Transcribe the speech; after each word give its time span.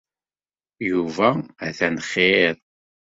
Yuba 0.89 1.29
atan 1.67 1.95
xir. 2.09 2.55